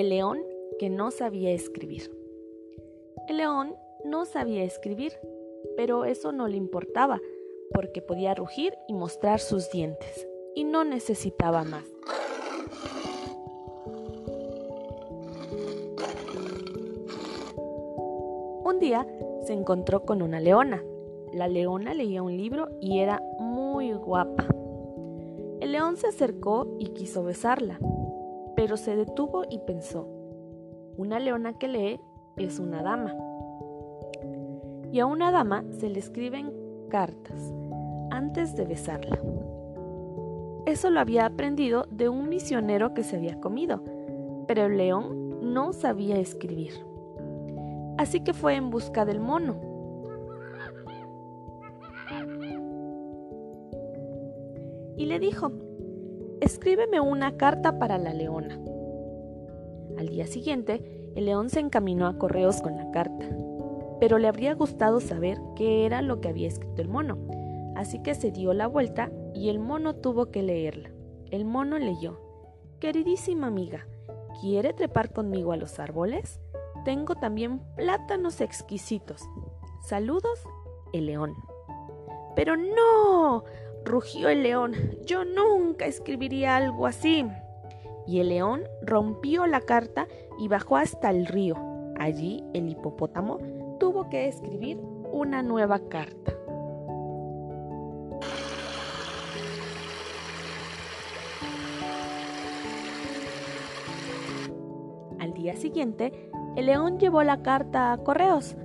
[0.00, 0.38] El león
[0.78, 2.10] que no sabía escribir.
[3.28, 5.12] El león no sabía escribir,
[5.76, 7.20] pero eso no le importaba,
[7.74, 11.84] porque podía rugir y mostrar sus dientes, y no necesitaba más.
[18.64, 19.06] Un día
[19.42, 20.82] se encontró con una leona.
[21.34, 24.46] La leona leía un libro y era muy guapa.
[25.60, 27.78] El león se acercó y quiso besarla,
[28.60, 30.06] pero se detuvo y pensó,
[30.98, 32.00] una leona que lee
[32.36, 33.16] es una dama.
[34.92, 36.52] Y a una dama se le escriben
[36.90, 37.54] cartas
[38.10, 39.18] antes de besarla.
[40.66, 43.82] Eso lo había aprendido de un misionero que se había comido,
[44.46, 46.84] pero el león no sabía escribir.
[47.96, 49.56] Así que fue en busca del mono.
[54.98, 55.50] Y le dijo,
[56.40, 58.58] escríbeme una carta para la leona.
[59.98, 63.26] Al día siguiente, el león se encaminó a correos con la carta,
[64.00, 67.18] pero le habría gustado saber qué era lo que había escrito el mono,
[67.76, 70.90] así que se dio la vuelta y el mono tuvo que leerla.
[71.30, 72.20] El mono leyó,
[72.80, 73.86] Queridísima amiga,
[74.40, 76.40] ¿quiere trepar conmigo a los árboles?
[76.84, 79.22] Tengo también plátanos exquisitos.
[79.82, 80.40] Saludos,
[80.94, 81.34] el león.
[82.34, 83.44] Pero no,
[83.84, 87.26] rugió el león, yo nunca escribiría algo así.
[88.06, 90.06] Y el león rompió la carta
[90.38, 91.56] y bajó hasta el río.
[91.98, 93.38] Allí el hipopótamo
[93.78, 94.78] tuvo que escribir
[95.12, 96.32] una nueva carta.
[105.18, 108.56] Al día siguiente, el león llevó la carta a correos,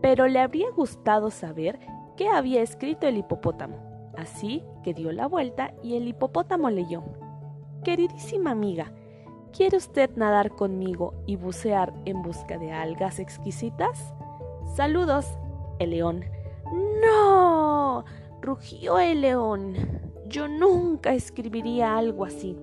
[0.00, 1.78] pero le habría gustado saber
[2.16, 3.89] qué había escrito el hipopótamo.
[4.16, 7.02] Así que dio la vuelta y el hipopótamo leyó.
[7.84, 8.92] Queridísima amiga,
[9.52, 14.12] ¿quiere usted nadar conmigo y bucear en busca de algas exquisitas?
[14.74, 15.26] Saludos,
[15.78, 16.24] el león.
[17.02, 18.04] ¡No!
[18.40, 19.74] rugió el león.
[20.26, 22.56] Yo nunca escribiría algo así.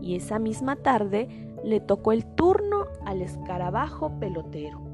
[0.00, 1.28] Y esa misma tarde
[1.64, 4.87] le tocó el turno al escarabajo pelotero.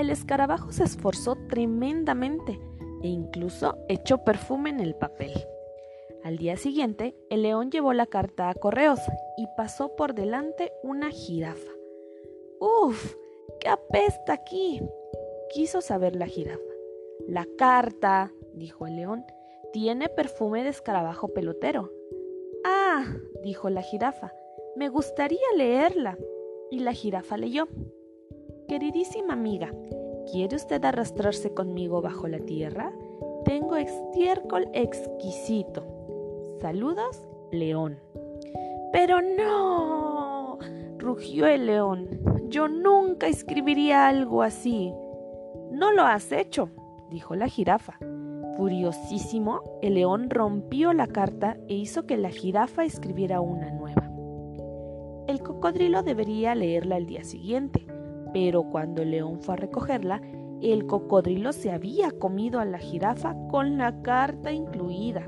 [0.00, 2.58] El escarabajo se esforzó tremendamente
[3.02, 5.30] e incluso echó perfume en el papel.
[6.24, 8.98] Al día siguiente, el león llevó la carta a correos
[9.36, 11.70] y pasó por delante una jirafa.
[12.60, 13.14] ¡Uf!
[13.60, 14.80] ¿Qué apesta aquí?
[15.50, 16.72] quiso saber la jirafa.
[17.28, 19.26] La carta, dijo el león,
[19.70, 21.92] tiene perfume de escarabajo pelotero.
[22.64, 23.04] Ah,
[23.42, 24.32] dijo la jirafa,
[24.76, 26.16] me gustaría leerla.
[26.70, 27.68] Y la jirafa leyó.
[28.70, 29.72] Queridísima amiga,
[30.30, 32.92] ¿quiere usted arrastrarse conmigo bajo la tierra?
[33.44, 35.82] Tengo estiércol exquisito.
[36.60, 37.98] Saludos, león.
[38.92, 40.56] Pero no,
[40.98, 42.20] rugió el león.
[42.48, 44.94] Yo nunca escribiría algo así.
[45.72, 46.70] No lo has hecho,
[47.10, 47.98] dijo la jirafa.
[48.56, 54.08] Furiosísimo, el león rompió la carta e hizo que la jirafa escribiera una nueva.
[55.26, 57.84] El cocodrilo debería leerla el día siguiente,
[58.32, 60.20] pero cuando el león fue a recogerla,
[60.62, 65.26] el cocodrilo se había comido a la jirafa con la carta incluida.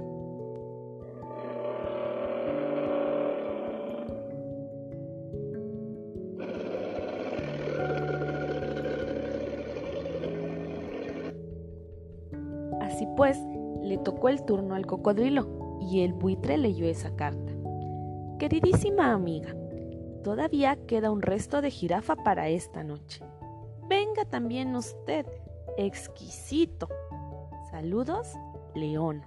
[12.81, 13.39] Así pues,
[13.83, 17.53] le tocó el turno al cocodrilo y el buitre leyó esa carta.
[18.39, 19.55] Queridísima amiga,
[20.23, 23.25] Todavía queda un resto de jirafa para esta noche.
[23.89, 25.27] Venga también usted,
[25.77, 26.89] exquisito.
[27.71, 28.29] Saludos,
[28.75, 29.23] león.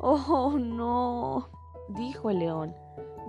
[0.00, 1.48] Oh, no,
[1.88, 2.74] dijo el león.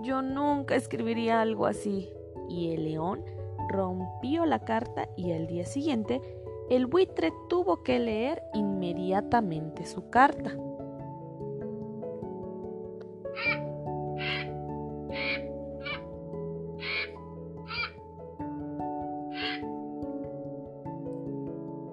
[0.02, 2.10] Yo nunca escribiría algo así.
[2.48, 3.24] Y el león
[3.68, 6.20] rompió la carta y al día siguiente
[6.70, 10.56] el buitre tuvo que leer inmediatamente su carta.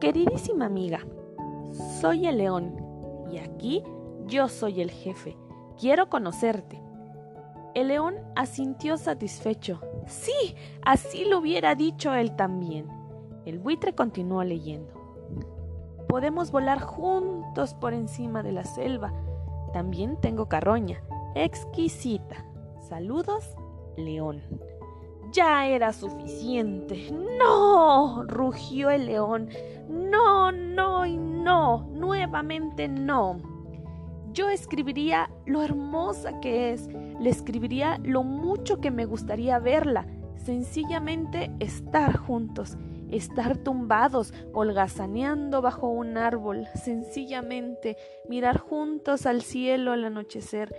[0.01, 1.05] Queridísima amiga,
[2.01, 2.75] soy el león
[3.31, 3.83] y aquí
[4.25, 5.37] yo soy el jefe.
[5.79, 6.81] Quiero conocerte.
[7.75, 9.79] El león asintió satisfecho.
[10.07, 12.87] Sí, así lo hubiera dicho él también.
[13.45, 14.91] El buitre continuó leyendo.
[16.09, 19.13] Podemos volar juntos por encima de la selva.
[19.71, 21.03] También tengo carroña,
[21.35, 22.43] exquisita.
[22.89, 23.55] Saludos,
[23.97, 24.41] león.
[25.31, 27.09] Ya era suficiente.
[27.39, 29.49] No, rugió el león.
[29.89, 31.87] No, no y no.
[31.93, 33.39] Nuevamente no.
[34.33, 36.87] Yo escribiría lo hermosa que es,
[37.19, 40.05] le escribiría lo mucho que me gustaría verla,
[40.37, 42.77] sencillamente estar juntos,
[43.09, 47.97] estar tumbados, holgazaneando bajo un árbol, sencillamente
[48.29, 50.73] mirar juntos al cielo al anochecer.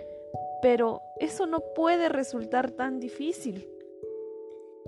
[0.63, 3.67] Pero eso no puede resultar tan difícil.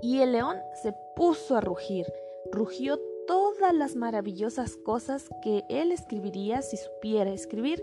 [0.02, 2.06] Y el león se puso a rugir,
[2.52, 7.82] rugió todas las maravillosas cosas que él escribiría si supiera escribir,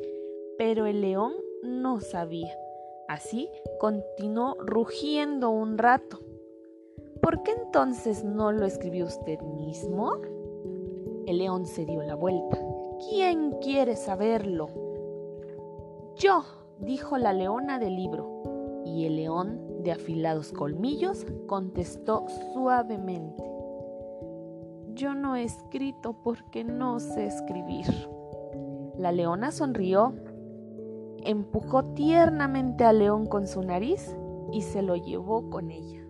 [0.57, 1.33] pero el león
[1.63, 2.55] no sabía.
[3.07, 3.49] Así
[3.79, 6.19] continuó rugiendo un rato.
[7.21, 10.21] ¿Por qué entonces no lo escribió usted mismo?
[11.25, 12.57] El león se dio la vuelta.
[13.09, 14.69] ¿Quién quiere saberlo?
[16.15, 16.43] Yo,
[16.79, 18.32] dijo la leona del libro,
[18.85, 23.43] y el león de afilados colmillos contestó suavemente.
[24.93, 27.85] Yo no he escrito porque no sé escribir.
[28.97, 30.13] La leona sonrió,
[31.23, 34.15] empujó tiernamente al león con su nariz
[34.51, 36.02] y se lo llevó con ella.